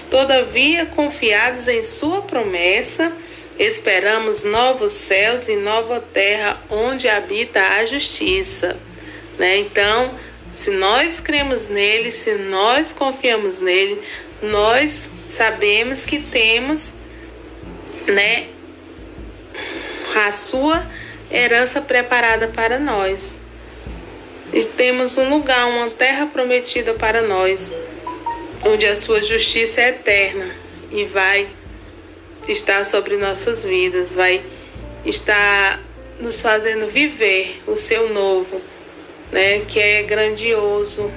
Todavia, 0.09 0.85
confiados 0.85 1.67
em 1.67 1.83
sua 1.83 2.21
promessa, 2.21 3.11
esperamos 3.57 4.43
novos 4.43 4.91
céus 4.91 5.49
e 5.49 5.55
nova 5.55 5.99
terra 5.99 6.61
onde 6.69 7.09
habita 7.09 7.61
a 7.61 7.85
justiça, 7.85 8.77
né? 9.37 9.57
Então, 9.57 10.11
se 10.53 10.71
nós 10.71 11.19
cremos 11.19 11.67
nele, 11.67 12.11
se 12.11 12.33
nós 12.35 12.93
confiamos 12.93 13.59
nele, 13.59 13.99
nós 14.41 15.09
sabemos 15.31 16.05
que 16.05 16.21
temos, 16.21 16.93
né, 18.07 18.47
a 20.15 20.29
sua 20.31 20.85
herança 21.31 21.81
preparada 21.81 22.47
para 22.47 22.77
nós. 22.77 23.35
E 24.53 24.63
temos 24.65 25.17
um 25.17 25.29
lugar, 25.29 25.67
uma 25.67 25.89
terra 25.89 26.25
prometida 26.27 26.93
para 26.93 27.21
nós, 27.21 27.73
onde 28.65 28.85
a 28.85 28.95
sua 28.95 29.21
justiça 29.21 29.81
é 29.81 29.89
eterna 29.89 30.53
e 30.91 31.05
vai 31.05 31.47
estar 32.47 32.85
sobre 32.85 33.15
nossas 33.15 33.63
vidas, 33.63 34.11
vai 34.11 34.41
estar 35.05 35.79
nos 36.19 36.41
fazendo 36.41 36.85
viver 36.85 37.61
o 37.65 37.75
seu 37.75 38.13
novo, 38.13 38.61
né, 39.31 39.61
que 39.61 39.79
é 39.79 40.03
grandioso, 40.03 41.09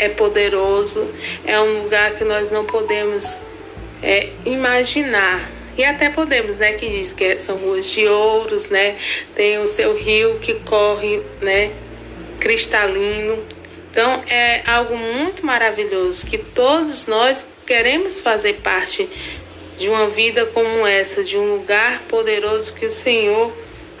é 0.00 0.08
poderoso, 0.08 1.08
é 1.46 1.60
um 1.60 1.82
lugar 1.82 2.14
que 2.14 2.24
nós 2.24 2.50
não 2.50 2.64
podemos 2.64 3.38
é, 4.02 4.30
imaginar. 4.44 5.48
E 5.76 5.84
até 5.84 6.10
podemos, 6.10 6.58
né? 6.58 6.72
Que 6.72 6.88
diz 6.88 7.12
que 7.12 7.38
são 7.38 7.56
ruas 7.56 7.86
de 7.86 8.06
ouros, 8.06 8.68
né? 8.70 8.96
Tem 9.34 9.58
o 9.58 9.66
seu 9.66 9.96
rio 9.96 10.38
que 10.40 10.54
corre, 10.54 11.22
né? 11.40 11.70
Cristalino. 12.40 13.38
Então 13.90 14.22
é 14.26 14.62
algo 14.66 14.96
muito 14.96 15.44
maravilhoso 15.44 16.26
que 16.26 16.38
todos 16.38 17.06
nós 17.06 17.46
queremos 17.66 18.20
fazer 18.20 18.54
parte 18.54 19.08
de 19.78 19.88
uma 19.88 20.08
vida 20.08 20.46
como 20.46 20.86
essa, 20.86 21.24
de 21.24 21.38
um 21.38 21.54
lugar 21.54 22.02
poderoso 22.08 22.74
que 22.74 22.86
o 22.86 22.90
Senhor, 22.90 23.52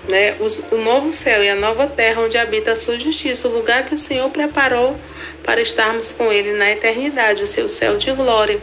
né, 0.08 0.36
o, 0.40 0.76
novo 0.76 1.10
céu 1.10 1.42
e 1.42 1.48
a 1.48 1.54
nova 1.54 1.86
terra 1.86 2.22
onde 2.22 2.38
habita 2.38 2.72
a 2.72 2.76
sua 2.76 2.98
justiça, 2.98 3.48
o 3.48 3.52
lugar 3.52 3.86
que 3.86 3.94
o 3.94 3.98
Senhor 3.98 4.30
preparou 4.30 4.96
para 5.44 5.60
estarmos 5.60 6.12
com 6.12 6.32
Ele 6.32 6.52
na 6.52 6.70
eternidade, 6.70 7.42
o 7.42 7.46
seu 7.46 7.68
céu 7.68 7.96
de 7.96 8.10
glória. 8.12 8.60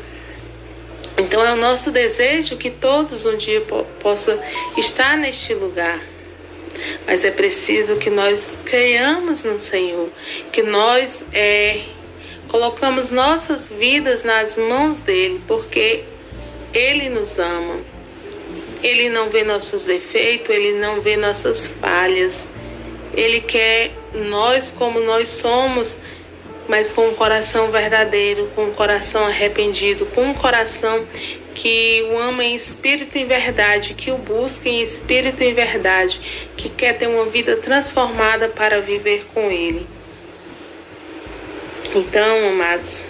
Então 1.18 1.44
é 1.44 1.54
o 1.54 1.56
nosso 1.56 1.92
desejo 1.92 2.58
que 2.58 2.70
todos 2.70 3.26
um 3.26 3.38
dia 3.38 3.62
po 3.62 3.84
possam 4.00 4.40
estar 4.78 5.18
neste 5.18 5.54
lugar. 5.54 6.00
Mas 7.08 7.26
é 7.26 7.32
preciso 7.32 7.96
que 7.96 8.10
nós 8.10 8.58
creiamos 8.64 9.44
no 9.44 9.58
Senhor, 9.58 10.10
que 10.52 10.62
nós 10.62 11.26
é, 11.34 11.82
colocamos 12.48 13.10
nossas 13.10 13.68
vidas 13.68 14.24
nas 14.24 14.58
mãos 14.58 15.02
dele, 15.02 15.42
porque 15.48 16.04
ele 16.72 17.10
nos 17.10 17.40
ama. 17.40 17.80
Ele 18.84 19.10
não 19.10 19.30
vê 19.30 19.44
nossos 19.44 19.86
defeitos, 19.86 20.50
ele 20.50 20.80
não 20.80 21.02
vê 21.02 21.18
nossas 21.18 21.66
falhas. 21.66 22.48
Ele 23.14 23.42
quer 23.42 23.92
nós 24.14 24.72
como 24.72 25.00
nós 25.00 25.28
somos 25.30 25.98
mas 26.68 26.92
com 26.92 27.08
um 27.08 27.14
coração 27.14 27.72
verdadeiro, 27.72 28.50
com 28.54 28.66
um 28.66 28.74
coração 28.74 29.26
arrependido, 29.26 30.06
com 30.08 30.24
um 30.24 30.34
coração 30.34 31.06
que 31.56 32.06
o 32.12 32.20
ama 32.20 32.44
em 32.44 32.56
espírito 32.56 33.18
e 33.18 33.24
verdade, 33.24 33.94
que 33.94 34.12
o 34.12 34.18
busca 34.18 34.70
em 34.70 34.82
espírito 34.82 35.44
e 35.44 35.54
verdade, 35.54 36.50
que 36.56 36.70
quer 36.70 36.98
ter 36.98 37.08
uma 37.08 37.26
vida 37.26 37.56
transformada 37.56 38.48
para 38.50 38.82
viver 38.82 39.26
com 39.34 39.50
Ele. 39.50 39.88
Então, 41.96 42.50
amados, 42.50 43.08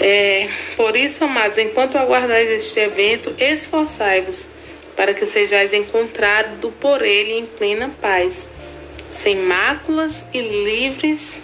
é, 0.00 0.48
por 0.78 0.94
isso, 0.94 1.24
amados, 1.24 1.58
enquanto 1.58 1.98
aguardais 1.98 2.48
este 2.48 2.78
evento, 2.78 3.34
esforçai-vos 3.36 4.46
para 4.94 5.12
que 5.12 5.26
sejais 5.26 5.74
encontrados 5.74 6.72
por 6.80 7.02
Ele 7.02 7.32
em 7.32 7.46
plena 7.46 7.90
paz 8.00 8.48
sem 9.10 9.34
máculas 9.34 10.24
e 10.32 10.40
livres 10.40 11.42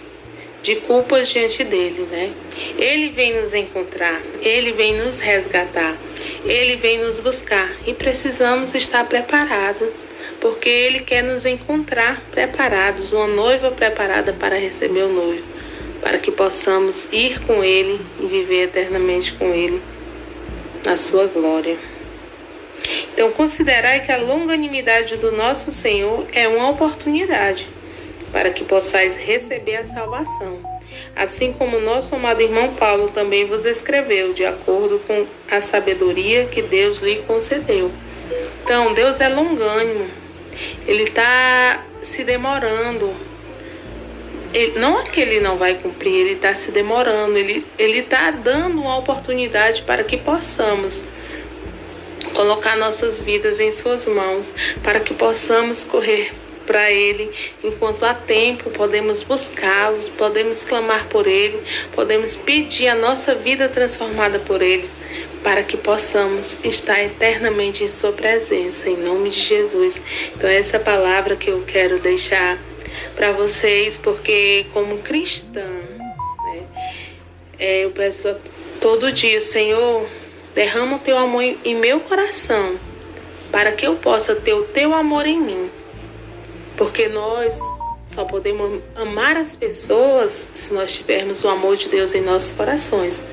de 0.62 0.76
culpas 0.76 1.28
diante 1.28 1.64
dele, 1.64 2.06
né? 2.12 2.32
Ele 2.78 3.08
vem 3.08 3.34
nos 3.34 3.52
encontrar, 3.54 4.22
ele 4.40 4.70
vem 4.70 4.96
nos 4.98 5.18
resgatar, 5.18 5.96
ele 6.44 6.76
vem 6.76 7.00
nos 7.00 7.18
buscar 7.18 7.74
e 7.84 7.92
precisamos 7.92 8.72
estar 8.76 9.04
preparados 9.06 9.88
porque 10.40 10.68
Ele 10.68 11.00
quer 11.00 11.22
nos 11.22 11.46
encontrar 11.46 12.20
preparados, 12.30 13.12
uma 13.12 13.26
noiva 13.26 13.70
preparada 13.70 14.32
para 14.32 14.58
receber 14.58 15.04
o 15.04 15.08
noivo, 15.08 15.53
para 16.00 16.18
que 16.18 16.30
possamos 16.30 17.08
ir 17.12 17.40
com 17.40 17.64
Ele 17.64 18.00
e 18.20 18.26
viver 18.26 18.64
eternamente 18.64 19.32
com 19.32 19.46
Ele 19.54 19.80
na 20.84 20.96
Sua 20.96 21.26
glória. 21.26 21.76
Então, 23.12 23.30
considerai 23.30 24.00
que 24.00 24.12
a 24.12 24.16
longanimidade 24.16 25.16
do 25.16 25.32
nosso 25.32 25.72
Senhor 25.72 26.26
é 26.32 26.46
uma 26.48 26.68
oportunidade 26.68 27.68
para 28.32 28.50
que 28.50 28.64
possais 28.64 29.16
receber 29.16 29.76
a 29.76 29.84
salvação. 29.84 30.58
Assim 31.14 31.52
como 31.52 31.80
nosso 31.80 32.14
amado 32.16 32.42
irmão 32.42 32.74
Paulo 32.74 33.08
também 33.08 33.46
vos 33.46 33.64
escreveu, 33.64 34.32
de 34.32 34.44
acordo 34.44 35.00
com 35.06 35.24
a 35.48 35.60
sabedoria 35.60 36.46
que 36.46 36.60
Deus 36.60 36.98
lhe 36.98 37.16
concedeu. 37.18 37.90
Então, 38.64 38.92
Deus 38.92 39.20
é 39.20 39.28
longânimo, 39.28 40.08
Ele 40.86 41.04
está 41.04 41.84
se 42.02 42.24
demorando. 42.24 43.14
Ele, 44.54 44.78
não 44.78 45.00
é 45.00 45.04
que 45.04 45.20
Ele 45.20 45.40
não 45.40 45.56
vai 45.56 45.74
cumprir, 45.74 46.14
Ele 46.14 46.32
está 46.34 46.54
se 46.54 46.70
demorando, 46.70 47.36
Ele 47.36 47.64
está 47.98 48.30
dando 48.30 48.80
uma 48.80 48.96
oportunidade 48.96 49.82
para 49.82 50.04
que 50.04 50.16
possamos 50.16 51.02
colocar 52.32 52.76
nossas 52.76 53.18
vidas 53.18 53.58
em 53.58 53.72
Suas 53.72 54.06
mãos, 54.06 54.54
para 54.82 55.00
que 55.00 55.12
possamos 55.12 55.82
correr 55.82 56.32
para 56.66 56.90
Ele 56.90 57.30
enquanto 57.62 58.04
há 58.04 58.14
tempo, 58.14 58.70
podemos 58.70 59.24
buscá-lo, 59.24 59.98
podemos 60.16 60.62
clamar 60.62 61.06
por 61.08 61.26
Ele, 61.26 61.60
podemos 61.92 62.36
pedir 62.36 62.88
a 62.88 62.94
nossa 62.94 63.34
vida 63.34 63.68
transformada 63.68 64.38
por 64.38 64.62
Ele, 64.62 64.88
para 65.42 65.64
que 65.64 65.76
possamos 65.76 66.56
estar 66.64 67.02
eternamente 67.02 67.82
em 67.82 67.88
Sua 67.88 68.12
presença, 68.12 68.88
em 68.88 68.96
nome 68.96 69.30
de 69.30 69.40
Jesus. 69.40 70.00
Então, 70.34 70.48
essa 70.48 70.78
palavra 70.78 71.34
que 71.34 71.50
eu 71.50 71.62
quero 71.66 71.98
deixar 71.98 72.56
para 73.14 73.32
vocês, 73.32 73.98
porque 73.98 74.66
como 74.72 74.98
cristã, 74.98 75.66
né, 75.66 76.62
é, 77.58 77.84
eu 77.84 77.90
peço 77.90 78.34
todo 78.80 79.12
dia, 79.12 79.40
Senhor, 79.40 80.06
derrama 80.54 80.96
o 80.96 81.00
teu 81.00 81.18
amor 81.18 81.42
em 81.42 81.74
meu 81.74 82.00
coração, 82.00 82.76
para 83.50 83.72
que 83.72 83.86
eu 83.86 83.96
possa 83.96 84.34
ter 84.34 84.54
o 84.54 84.64
teu 84.64 84.94
amor 84.94 85.26
em 85.26 85.40
mim 85.40 85.70
porque 86.76 87.08
nós 87.08 87.58
só 88.06 88.24
podemos 88.24 88.82
amar 88.94 89.36
as 89.36 89.56
pessoas 89.56 90.48
se 90.54 90.72
nós 90.74 90.94
tivermos 90.94 91.42
o 91.44 91.48
amor 91.48 91.76
de 91.76 91.88
Deus 91.88 92.14
em 92.14 92.20
nossos 92.20 92.52
corações. 92.52 93.24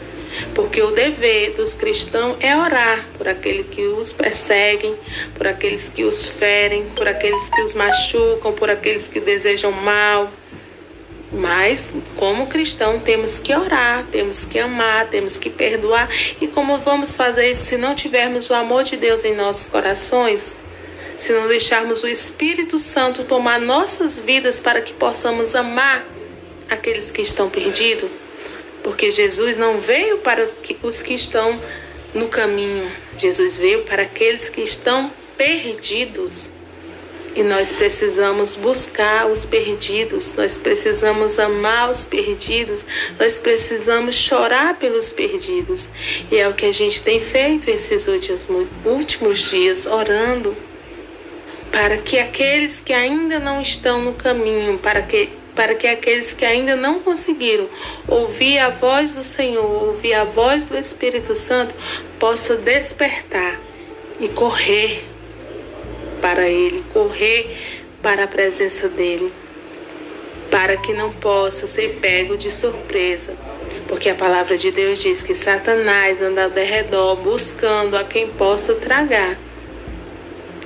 Porque 0.53 0.81
o 0.81 0.91
dever 0.91 1.53
dos 1.53 1.73
cristãos 1.73 2.37
é 2.39 2.55
orar 2.55 3.05
por 3.17 3.27
aqueles 3.27 3.67
que 3.67 3.81
os 3.81 4.13
perseguem, 4.13 4.95
por 5.35 5.47
aqueles 5.47 5.89
que 5.89 6.03
os 6.03 6.27
ferem, 6.27 6.85
por 6.95 7.07
aqueles 7.07 7.49
que 7.49 7.61
os 7.61 7.73
machucam, 7.73 8.53
por 8.53 8.69
aqueles 8.69 9.07
que 9.07 9.19
desejam 9.19 9.71
mal. 9.71 10.31
Mas, 11.31 11.89
como 12.17 12.47
cristão, 12.47 12.99
temos 12.99 13.39
que 13.39 13.55
orar, 13.55 14.05
temos 14.11 14.43
que 14.43 14.59
amar, 14.59 15.07
temos 15.07 15.37
que 15.37 15.49
perdoar. 15.49 16.09
E 16.41 16.47
como 16.47 16.77
vamos 16.77 17.15
fazer 17.15 17.49
isso 17.49 17.65
se 17.65 17.77
não 17.77 17.95
tivermos 17.95 18.49
o 18.49 18.53
amor 18.53 18.83
de 18.83 18.97
Deus 18.97 19.23
em 19.23 19.35
nossos 19.35 19.67
corações? 19.67 20.57
se 21.21 21.33
não 21.33 21.47
deixarmos 21.47 22.01
o 22.01 22.07
Espírito 22.07 22.79
Santo 22.79 23.23
tomar 23.23 23.59
nossas 23.59 24.17
vidas 24.17 24.59
para 24.59 24.81
que 24.81 24.91
possamos 24.91 25.55
amar 25.55 26.03
aqueles 26.67 27.11
que 27.11 27.21
estão 27.21 27.47
perdidos, 27.47 28.09
porque 28.83 29.11
Jesus 29.11 29.57
não 29.57 29.77
veio 29.79 30.19
para 30.19 30.49
os 30.83 31.01
que 31.01 31.13
estão 31.13 31.59
no 32.13 32.27
caminho, 32.27 32.89
Jesus 33.17 33.57
veio 33.57 33.83
para 33.83 34.03
aqueles 34.03 34.49
que 34.49 34.61
estão 34.61 35.11
perdidos. 35.37 36.51
E 37.33 37.43
nós 37.43 37.71
precisamos 37.71 38.55
buscar 38.55 39.25
os 39.25 39.45
perdidos, 39.45 40.35
nós 40.35 40.57
precisamos 40.57 41.39
amar 41.39 41.89
os 41.89 42.03
perdidos, 42.03 42.85
nós 43.17 43.37
precisamos 43.37 44.15
chorar 44.15 44.77
pelos 44.77 45.13
perdidos. 45.13 45.87
E 46.29 46.37
é 46.37 46.49
o 46.49 46.53
que 46.53 46.65
a 46.65 46.73
gente 46.73 47.01
tem 47.01 47.21
feito 47.21 47.69
esses 47.69 48.05
últimos, 48.85 49.49
dias, 49.49 49.85
orando 49.85 50.57
para 51.71 51.97
que 51.97 52.19
aqueles 52.19 52.81
que 52.81 52.91
ainda 52.91 53.39
não 53.39 53.61
estão 53.61 54.01
no 54.01 54.13
caminho, 54.13 54.77
para 54.77 55.01
que 55.01 55.29
para 55.55 55.75
que 55.75 55.87
aqueles 55.87 56.33
que 56.33 56.45
ainda 56.45 56.75
não 56.75 56.99
conseguiram 56.99 57.67
ouvir 58.07 58.57
a 58.59 58.69
voz 58.69 59.15
do 59.15 59.23
Senhor, 59.23 59.83
ouvir 59.83 60.13
a 60.13 60.23
voz 60.23 60.65
do 60.65 60.77
Espírito 60.77 61.35
Santo, 61.35 61.75
possa 62.19 62.55
despertar 62.55 63.59
e 64.19 64.27
correr 64.29 65.05
para 66.21 66.47
Ele, 66.47 66.83
correr 66.93 67.81
para 68.01 68.23
a 68.23 68.27
presença 68.27 68.87
dEle, 68.87 69.31
para 70.49 70.77
que 70.77 70.93
não 70.93 71.11
possa 71.11 71.67
ser 71.67 71.99
pego 72.01 72.37
de 72.37 72.51
surpresa. 72.51 73.35
Porque 73.87 74.09
a 74.09 74.15
palavra 74.15 74.57
de 74.57 74.71
Deus 74.71 74.99
diz 74.99 75.21
que 75.21 75.33
Satanás 75.33 76.21
anda 76.21 76.45
ao 76.45 76.49
derredor 76.49 77.17
buscando 77.17 77.97
a 77.97 78.03
quem 78.03 78.29
possa 78.29 78.73
tragar. 78.75 79.37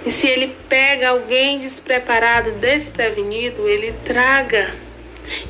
E 0.06 0.12
se 0.12 0.28
ele 0.28 0.56
pega 0.70 1.10
alguém 1.10 1.58
despreparado, 1.60 2.52
desprevenido, 2.52 3.68
ele 3.68 3.94
traga. 4.04 4.70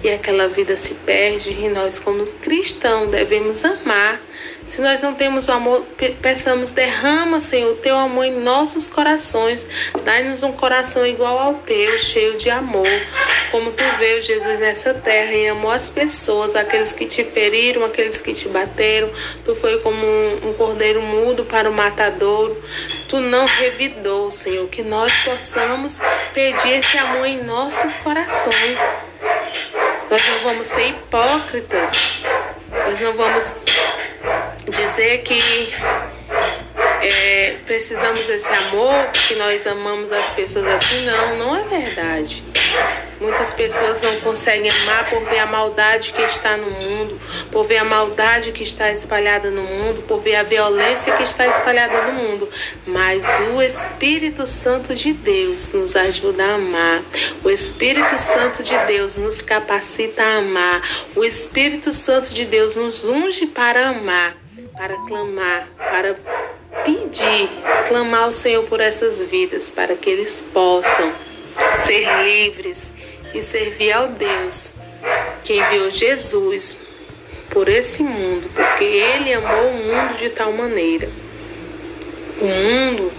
E 0.02 0.10
aquela 0.10 0.48
vida 0.48 0.78
se 0.78 0.94
perde. 0.94 1.52
E 1.52 1.68
nós, 1.68 2.00
como 2.00 2.26
cristãos, 2.26 3.10
devemos 3.10 3.66
amar 3.66 4.22
se 4.66 4.82
nós 4.82 5.02
não 5.02 5.14
temos 5.14 5.48
o 5.48 5.52
amor, 5.52 5.86
peçamos, 6.22 6.72
derrama, 6.72 7.40
Senhor, 7.40 7.72
o 7.72 7.76
teu 7.76 7.96
amor 7.96 8.26
em 8.26 8.40
nossos 8.40 8.88
corações. 8.88 9.68
Dai-nos 10.04 10.42
um 10.42 10.52
coração 10.52 11.06
igual 11.06 11.38
ao 11.38 11.54
teu, 11.54 12.00
cheio 12.00 12.36
de 12.36 12.50
amor. 12.50 12.88
Como 13.52 13.72
tu 13.72 13.84
veio, 14.00 14.22
Jesus, 14.22 14.60
nessa 14.60 14.94
terra 14.94 15.34
e 15.34 15.48
amou 15.48 15.70
as 15.70 15.90
pessoas, 15.90 16.56
aqueles 16.56 16.92
que 16.92 17.06
te 17.06 17.24
feriram, 17.24 17.86
aqueles 17.86 18.20
que 18.20 18.34
te 18.34 18.50
bateram. 18.50 19.10
Tu 19.44 19.54
foi 19.54 19.80
como 19.80 20.04
um, 20.04 20.50
um 20.50 20.54
cordeiro 20.54 21.02
mudo 21.02 21.46
para 21.46 21.70
o 21.70 21.74
matadouro. 21.74 22.62
Tu 23.08 23.20
não 23.20 23.46
revidou, 23.46 24.32
Senhor, 24.32 24.68
que 24.68 24.82
nós 24.82 25.14
possamos 25.24 26.02
pedir 26.34 26.80
esse 26.80 26.98
amor 26.98 27.26
em 27.28 27.44
nossos 27.44 27.96
corações. 27.98 28.80
Nós 30.10 30.28
não 30.28 30.40
vamos 30.40 30.68
ser 30.68 30.90
hipócritas. 30.90 32.24
Nós 32.86 33.00
não 33.00 33.14
vamos 33.14 33.54
dizer 34.70 35.20
que 35.24 35.40
é, 37.02 37.58
precisamos 37.66 38.26
desse 38.26 38.52
amor, 38.52 39.12
que 39.12 39.36
nós 39.36 39.68
amamos 39.68 40.12
as 40.12 40.32
pessoas 40.32 40.66
assim, 40.66 41.06
não, 41.06 41.38
não 41.38 41.56
é 41.56 41.64
verdade. 41.64 42.44
Muitas 43.20 43.54
pessoas 43.54 44.02
não 44.02 44.20
conseguem 44.22 44.70
amar 44.70 45.10
por 45.10 45.24
ver 45.26 45.40
a 45.40 45.46
maldade 45.46 46.12
que 46.12 46.22
está 46.22 46.58
no 46.58 46.70
mundo, 46.70 47.20
por 47.52 47.64
ver 47.64 47.78
a 47.78 47.86
maldade 47.86 48.52
que 48.52 48.64
está 48.64 48.92
espalhada 48.92 49.50
no 49.50 49.62
mundo, 49.64 50.02
por 50.04 50.20
ver 50.20 50.36
a 50.36 50.44
violência 50.44 51.16
que 51.16 51.24
está 51.24 51.48
espalhada 51.48 52.12
no 52.12 52.14
mundo. 52.14 52.50
Mas 52.86 53.26
o 53.54 53.62
Espírito 53.62 54.46
Santo 54.46 54.94
de 54.94 55.14
Deus 55.14 55.72
nos 55.72 55.96
ajuda 55.96 56.44
a 56.44 56.56
amar. 56.56 57.02
O 57.44 57.50
Espírito 57.50 58.18
Santo 58.18 58.64
de 58.64 58.78
Deus 58.86 59.16
nos 59.16 59.42
capacita 59.42 60.24
a 60.24 60.38
amar. 60.38 60.82
O 61.16 61.24
Espírito 61.24 61.94
Santo 61.94 62.34
de 62.34 62.46
Deus 62.46 62.76
nos 62.76 63.06
unge 63.06 63.46
para 63.48 63.90
amar 63.90 64.45
para 64.78 64.96
clamar, 65.08 65.70
para 65.78 66.16
pedir, 66.84 67.50
clamar 67.88 68.24
ao 68.24 68.32
Senhor 68.32 68.64
por 68.66 68.80
essas 68.80 69.22
vidas, 69.22 69.70
para 69.70 69.96
que 69.96 70.10
eles 70.10 70.42
possam 70.54 71.14
ser 71.72 72.06
livres 72.24 72.94
e 73.34 73.42
servir 73.42 73.92
ao 73.92 74.08
Deus 74.08 74.72
que 75.44 75.54
enviou 75.54 75.90
Jesus 75.90 76.78
por 77.50 77.70
esse 77.70 78.04
mundo, 78.04 78.50
porque 78.54 78.84
Ele 78.84 79.34
amou 79.34 79.70
o 79.70 79.74
mundo 79.74 80.18
de 80.18 80.30
tal 80.30 80.52
maneira. 80.52 81.08
O 82.42 82.46
mundo 82.46 83.12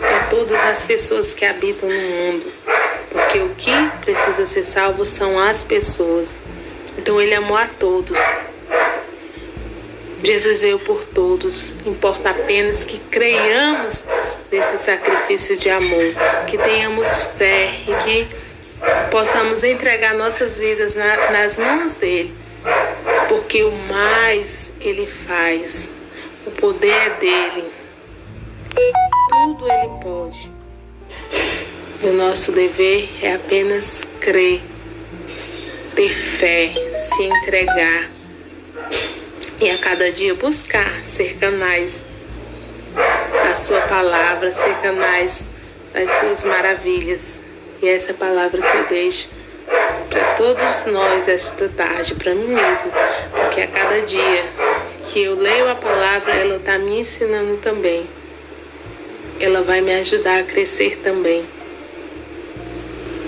é 0.00 0.18
todas 0.30 0.62
as 0.62 0.84
pessoas 0.84 1.34
que 1.34 1.44
habitam 1.44 1.88
no 1.88 2.00
mundo, 2.00 2.52
porque 3.10 3.38
o 3.38 3.48
que 3.56 3.72
precisa 4.02 4.46
ser 4.46 4.62
salvo 4.62 5.04
são 5.04 5.38
as 5.38 5.64
pessoas. 5.64 6.38
Então 6.98 7.20
Ele 7.20 7.34
amou 7.34 7.56
a 7.56 7.66
todos. 7.66 8.18
Jesus 10.22 10.62
veio 10.62 10.78
por 10.78 11.04
todos, 11.04 11.72
importa 11.84 12.30
apenas 12.30 12.84
que 12.84 12.98
creiamos 12.98 14.04
nesse 14.50 14.78
sacrifício 14.78 15.56
de 15.56 15.68
amor, 15.68 16.14
que 16.46 16.56
tenhamos 16.56 17.24
fé 17.36 17.74
e 17.86 17.94
que 18.02 18.28
possamos 19.10 19.62
entregar 19.62 20.14
nossas 20.14 20.56
vidas 20.56 20.94
na, 20.94 21.30
nas 21.30 21.58
mãos 21.58 21.94
dele, 21.94 22.34
porque 23.28 23.62
o 23.62 23.72
mais 23.88 24.74
ele 24.80 25.06
faz, 25.06 25.90
o 26.46 26.50
poder 26.50 26.92
é 26.92 27.10
dele, 27.10 27.70
tudo 29.30 29.70
ele 29.70 29.90
pode. 30.02 30.50
E 32.02 32.06
o 32.06 32.12
nosso 32.12 32.52
dever 32.52 33.08
é 33.22 33.34
apenas 33.34 34.06
crer, 34.20 34.60
ter 35.94 36.14
fé, 36.14 36.72
se 36.94 37.22
entregar 37.24 38.15
e 39.60 39.70
a 39.70 39.78
cada 39.78 40.10
dia 40.10 40.34
buscar 40.34 40.90
ser 41.04 41.36
canais 41.38 42.04
da 43.44 43.54
Sua 43.54 43.80
palavra, 43.82 44.52
ser 44.52 44.74
canais 44.82 45.46
das 45.92 46.10
suas 46.10 46.44
maravilhas. 46.44 47.38
E 47.80 47.88
essa 47.88 48.10
é 48.10 48.14
a 48.14 48.16
palavra 48.16 48.60
que 48.60 48.76
eu 48.76 48.84
deixo 48.86 49.28
para 50.10 50.34
todos 50.34 50.84
nós 50.86 51.28
esta 51.28 51.68
tarde, 51.68 52.14
para 52.14 52.34
mim 52.34 52.48
mesmo, 52.48 52.90
porque 53.32 53.62
a 53.62 53.66
cada 53.66 54.00
dia 54.00 54.44
que 55.08 55.22
eu 55.22 55.34
leio 55.34 55.70
a 55.70 55.74
palavra, 55.74 56.34
ela 56.34 56.56
está 56.56 56.78
me 56.78 57.00
ensinando 57.00 57.56
também. 57.58 58.06
Ela 59.40 59.62
vai 59.62 59.80
me 59.80 59.94
ajudar 59.94 60.40
a 60.40 60.42
crescer 60.44 60.98
também. 61.02 61.44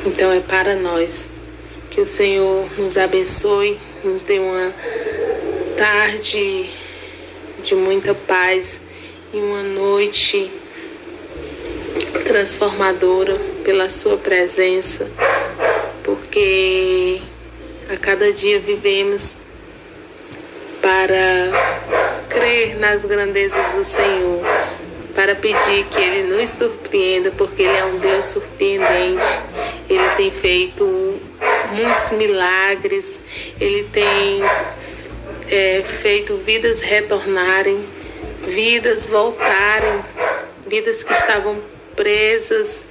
Então 0.05 0.33
é 0.33 0.41
para 0.41 0.75
nós. 0.75 1.27
Que 1.91 2.03
o 2.03 2.07
Senhor 2.07 2.69
nos 2.79 2.99
abençoe, 2.99 3.79
nos 4.05 4.23
dê 4.23 4.39
uma 4.39 4.73
tarde 5.79 6.69
de 7.63 7.75
muita 7.77 8.13
paz 8.13 8.83
e 9.33 9.37
uma 9.37 9.63
noite 9.63 10.51
transformadora 12.27 13.39
pela 13.63 13.89
Sua 13.89 14.17
presença, 14.17 15.09
porque 16.03 17.23
a 17.89 17.97
cada 17.97 18.33
dia 18.33 18.59
vivemos 18.59 19.37
para 20.83 21.53
crer 22.29 22.77
nas 22.77 23.05
grandezas 23.05 23.77
do 23.77 23.85
Senhor, 23.85 24.43
para 25.15 25.37
pedir 25.37 25.85
que 25.85 26.01
Ele 26.01 26.35
nos 26.35 26.51
surpreenda, 26.51 27.31
porque 27.31 27.63
Ele 27.63 27.77
é 27.77 27.85
um 27.85 27.99
Deus 28.01 28.25
surpreendente. 28.25 29.25
Ele 29.89 30.09
tem 30.17 30.31
feito 30.33 30.85
muitos 31.71 32.11
milagres, 32.13 33.21
Ele 33.61 33.85
tem 33.93 34.43
é, 35.51 35.83
feito 35.83 36.37
vidas 36.37 36.81
retornarem, 36.81 37.85
vidas 38.43 39.07
voltarem, 39.07 40.05
vidas 40.67 41.03
que 41.03 41.13
estavam 41.13 41.61
presas, 41.97 42.87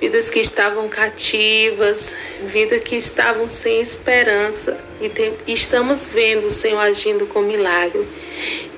vidas 0.00 0.28
que 0.28 0.40
estavam 0.40 0.88
cativas, 0.88 2.14
vidas 2.42 2.82
que 2.82 2.96
estavam 2.96 3.48
sem 3.48 3.80
esperança. 3.80 4.78
E 5.00 5.08
tem, 5.08 5.36
estamos 5.46 6.06
vendo 6.06 6.46
o 6.46 6.50
Senhor 6.50 6.80
agindo 6.80 7.26
com 7.26 7.40
milagre. 7.42 8.06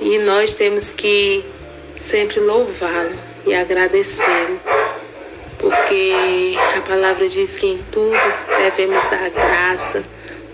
E 0.00 0.18
nós 0.18 0.54
temos 0.54 0.90
que 0.90 1.44
sempre 1.96 2.40
louvá-lo 2.40 3.16
e 3.46 3.54
agradecê-lo. 3.54 4.60
Porque 5.58 6.12
a 6.76 6.80
palavra 6.82 7.26
diz 7.26 7.56
que 7.56 7.66
em 7.66 7.78
tudo 7.90 8.18
devemos 8.58 9.06
dar 9.06 9.30
graça 9.30 10.04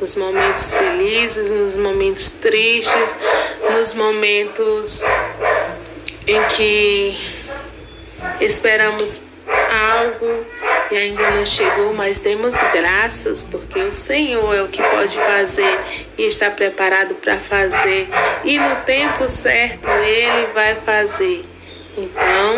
nos 0.01 0.15
momentos 0.15 0.75
felizes, 0.75 1.51
nos 1.51 1.77
momentos 1.77 2.31
tristes, 2.31 3.19
nos 3.73 3.93
momentos 3.93 5.03
em 6.27 6.43
que 6.57 7.19
esperamos 8.41 9.21
algo 9.71 10.45
e 10.91 10.97
ainda 10.97 11.31
não 11.31 11.47
chegou, 11.47 11.93
mas 11.95 12.19
demos 12.21 12.57
graças 12.73 13.45
porque 13.45 13.79
o 13.79 13.93
Senhor 13.93 14.55
é 14.55 14.63
o 14.63 14.69
que 14.69 14.83
pode 14.83 15.17
fazer 15.17 15.79
e 16.19 16.27
está 16.27 16.51
preparado 16.51 17.15
para 17.17 17.37
fazer 17.37 18.09
e 18.45 18.59
no 18.59 18.77
tempo 18.85 19.29
certo 19.29 19.89
Ele 19.89 20.47
vai 20.53 20.75
fazer. 20.77 21.43
Então, 21.97 22.57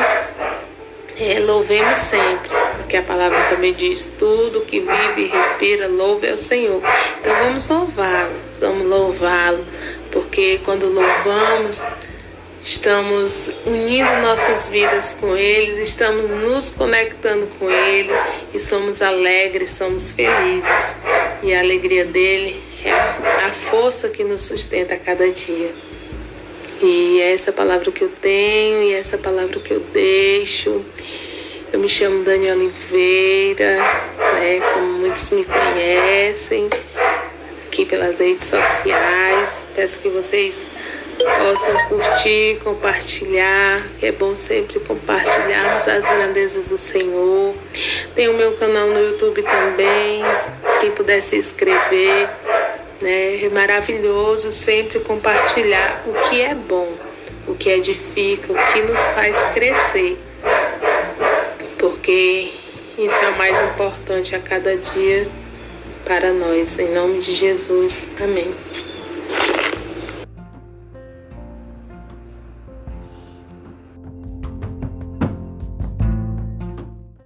é, 1.19 1.41
louvemos 1.41 1.99
sempre, 1.99 2.51
porque 2.93 2.99
a 2.99 3.03
palavra 3.03 3.43
também 3.49 3.73
diz: 3.73 4.13
tudo 4.19 4.61
que 4.61 4.81
vive 4.81 5.23
e 5.23 5.27
respira, 5.29 5.89
louve 5.89 6.29
ao 6.29 6.37
Senhor. 6.37 6.83
Então 7.21 7.35
vamos 7.37 7.67
louvá-lo, 7.67 8.33
vamos 8.61 8.87
louvá-lo, 8.87 9.65
porque 10.11 10.61
quando 10.63 10.91
louvamos, 10.91 11.89
estamos 12.63 13.51
unindo 13.65 14.11
nossas 14.21 14.69
vidas 14.69 15.17
com 15.19 15.35
Ele, 15.35 15.81
estamos 15.81 16.31
nos 16.31 16.71
conectando 16.71 17.47
com 17.59 17.71
Ele 17.71 18.13
e 18.53 18.59
somos 18.59 19.01
alegres, 19.01 19.71
somos 19.71 20.13
felizes. 20.13 20.95
E 21.43 21.55
a 21.55 21.61
alegria 21.61 22.05
dele 22.05 22.63
é 22.85 22.93
a 23.47 23.53
força 23.53 24.11
que 24.11 24.23
nos 24.23 24.43
sustenta 24.43 24.93
a 24.93 24.99
cada 24.99 25.31
dia. 25.31 25.71
E 26.83 27.21
é 27.23 27.33
essa 27.33 27.53
palavra 27.53 27.91
que 27.91 28.03
eu 28.03 28.11
tenho 28.21 28.83
e 28.83 28.93
é 28.93 28.99
essa 28.99 29.17
palavra 29.17 29.59
que 29.61 29.71
eu 29.71 29.81
deixo. 29.81 30.85
Eu 31.73 31.79
me 31.79 31.89
chamo 31.89 32.23
Daniela 32.23 32.61
Oliveira, 32.61 33.79
né, 33.79 34.61
como 34.75 34.87
muitos 34.99 35.31
me 35.31 35.43
conhecem, 35.43 36.69
aqui 37.67 37.87
pelas 37.87 38.19
redes 38.19 38.45
sociais. 38.45 39.65
Peço 39.75 40.01
que 40.01 40.11
vocês 40.11 40.69
possam 41.17 41.89
curtir, 41.89 42.59
compartilhar. 42.63 43.87
É 44.03 44.13
bom 44.13 44.37
sempre 44.37 44.81
compartilharmos 44.81 45.89
as 45.89 46.05
grandezas 46.05 46.69
do 46.69 46.77
Senhor. 46.77 47.55
Tem 48.15 48.29
o 48.29 48.35
meu 48.35 48.53
canal 48.53 48.89
no 48.89 49.01
YouTube 49.01 49.43
também. 49.43 50.23
Quem 50.79 50.91
puder 50.91 51.23
se 51.23 51.37
inscrever. 51.37 52.29
Né? 53.01 53.47
É 53.47 53.49
maravilhoso 53.49 54.53
sempre 54.53 55.01
compartilhar 55.01 56.03
o 56.07 56.29
que 56.29 56.43
é 56.43 56.55
bom, 56.55 56.93
o 57.49 57.55
que 57.55 57.71
edifica, 57.71 58.53
o 58.53 58.73
que 58.73 58.83
nos 58.83 59.01
faz 59.09 59.43
crescer. 59.55 60.19
Porque 61.83 62.53
isso 62.97 63.17
é 63.17 63.29
o 63.31 63.37
mais 63.37 63.61
importante 63.61 64.37
a 64.37 64.39
cada 64.39 64.77
dia 64.77 65.27
para 66.05 66.33
nós. 66.33 66.79
Em 66.79 66.95
nome 66.95 67.19
de 67.19 67.35
Jesus. 67.35 68.07
Amém. 68.23 68.55